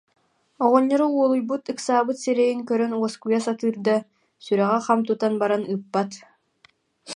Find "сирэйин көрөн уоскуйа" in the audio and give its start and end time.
2.23-3.39